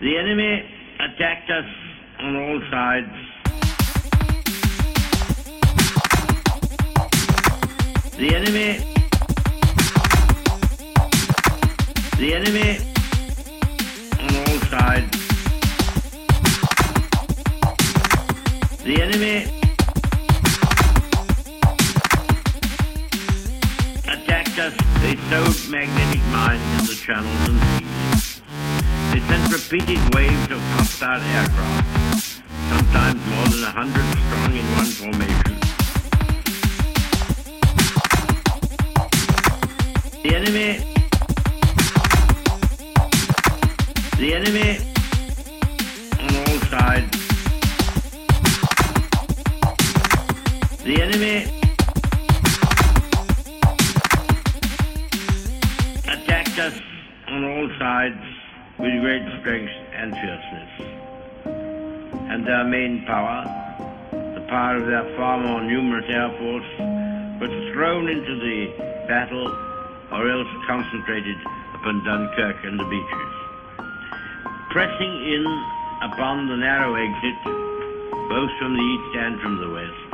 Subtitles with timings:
[0.00, 0.64] The enemy
[0.98, 1.66] attacked us
[2.20, 3.12] on all sides.
[8.16, 8.94] The enemy.
[12.16, 12.78] The enemy
[14.20, 15.16] on all sides.
[18.82, 19.36] The enemy
[24.08, 24.74] attacked us.
[25.02, 28.09] They sowed magnetic mines in the channels and seas.
[29.70, 35.54] Repeated waves of hostile aircraft, sometimes more than a hundred strong in one formation.
[40.24, 40.70] The enemy.
[44.18, 44.70] The enemy
[46.18, 47.16] on all sides.
[50.82, 51.36] The enemy
[56.08, 56.74] attacked us
[57.28, 58.40] on all sides
[58.80, 60.72] with great strength and fierceness.
[62.32, 63.44] And their main power,
[64.10, 66.70] the power of their far more numerous air force,
[67.40, 68.72] was thrown into the
[69.06, 69.48] battle
[70.12, 71.36] or else concentrated
[71.74, 73.32] upon Dunkirk and the beaches.
[74.70, 75.44] Pressing in
[76.00, 77.36] upon the narrow exit,
[78.32, 80.10] both from the east and from the west,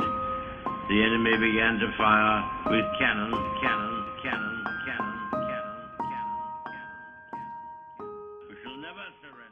[0.89, 4.03] the enemy began to fire with cannon, cannon,
[8.87, 9.46] never surrender.